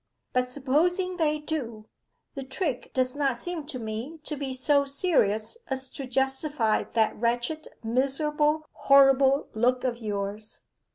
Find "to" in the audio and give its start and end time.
3.67-3.77, 4.23-4.35, 5.89-6.07